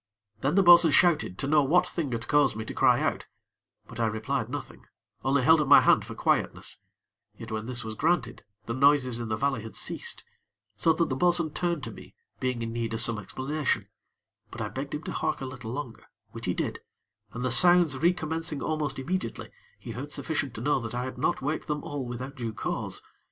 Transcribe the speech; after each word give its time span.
Then 0.39 0.55
the 0.55 0.63
bo'sun 0.63 0.89
shouted, 0.89 1.37
to 1.37 1.47
know 1.47 1.61
what 1.61 1.85
thing 1.85 2.11
had 2.11 2.27
caused 2.27 2.55
me 2.55 2.65
to 2.65 2.73
cry 2.73 2.99
out; 3.01 3.27
but 3.87 3.99
I 3.99 4.07
replied 4.07 4.49
nothing, 4.49 4.85
only 5.23 5.43
held 5.43 5.61
up 5.61 5.67
my 5.67 5.81
hand 5.81 6.05
for 6.05 6.15
quietness, 6.15 6.77
yet 7.37 7.51
when 7.51 7.67
this 7.67 7.83
was 7.83 7.93
granted, 7.93 8.43
the 8.65 8.73
noises 8.73 9.19
in 9.19 9.29
the 9.29 9.35
valley 9.37 9.61
had 9.61 9.75
ceased; 9.75 10.23
so 10.75 10.91
that 10.93 11.09
the 11.09 11.15
bo'sun 11.15 11.51
turned 11.51 11.83
to 11.83 11.91
me, 11.91 12.15
being 12.39 12.63
in 12.63 12.73
need 12.73 12.95
of 12.95 13.01
some 13.01 13.19
explanation; 13.19 13.89
but 14.49 14.59
I 14.59 14.69
begged 14.69 14.95
him 14.95 15.03
to 15.03 15.11
hark 15.13 15.39
a 15.39 15.45
little 15.45 15.71
longer, 15.71 16.05
which 16.31 16.47
he 16.47 16.55
did, 16.55 16.79
and, 17.31 17.45
the 17.45 17.51
sounds 17.51 17.95
re 17.99 18.11
commencing 18.11 18.59
almost 18.63 18.97
immediately, 18.97 19.51
he 19.77 19.91
heard 19.91 20.11
sufficient 20.11 20.55
to 20.55 20.61
know 20.61 20.79
that 20.79 20.95
I 20.95 21.03
had 21.03 21.19
not 21.19 21.43
waked 21.43 21.67
them 21.67 21.83
all 21.83 22.03
without 22.03 22.33
due 22.35 22.53
cause. 22.53 23.03